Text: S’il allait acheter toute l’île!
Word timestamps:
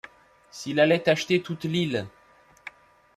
S’il 0.49 0.79
allait 0.79 1.07
acheter 1.09 1.43
toute 1.43 1.63
l’île! 1.63 2.07